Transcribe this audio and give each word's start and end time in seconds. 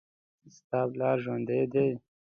ستا 0.55 0.79
پلار 0.91 1.17
ژوندي 1.23 1.61
دي 1.73 1.87